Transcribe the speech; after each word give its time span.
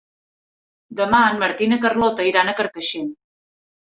Demà 1.01 1.19
en 1.33 1.37
Martí 1.43 1.67
i 1.67 1.71
na 1.73 1.77
Carlota 1.83 2.25
iran 2.31 2.49
a 2.53 2.57
Carcaixent. 2.61 3.13